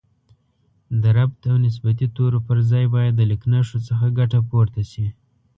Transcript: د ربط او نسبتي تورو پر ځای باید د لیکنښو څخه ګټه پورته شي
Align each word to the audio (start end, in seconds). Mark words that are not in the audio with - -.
د 1.01 1.03
ربط 1.17 1.41
او 1.51 1.57
نسبتي 1.65 2.07
تورو 2.15 2.39
پر 2.47 2.57
ځای 2.71 2.85
باید 2.95 3.13
د 3.15 3.21
لیکنښو 3.31 3.77
څخه 3.87 4.05
ګټه 4.19 4.39
پورته 4.49 4.81
شي 4.91 5.07